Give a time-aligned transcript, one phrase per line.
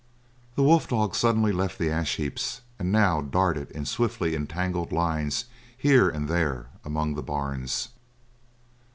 [0.55, 5.45] The wolf dog suddenly left the ash heaps and now darted in swiftly entangled lines
[5.77, 7.89] here and there among the barns.